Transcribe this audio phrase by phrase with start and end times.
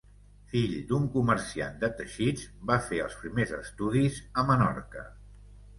[0.53, 5.11] Fill d'un comerciant de teixits, va fer els primers estudis a Menorca.